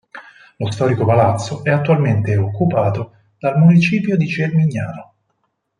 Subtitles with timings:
[0.57, 5.13] Lo storico palazzo è attualmente occupato dal Municipio di Cermignano.